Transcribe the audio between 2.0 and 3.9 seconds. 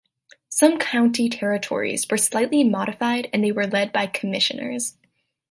were slightly modified and they were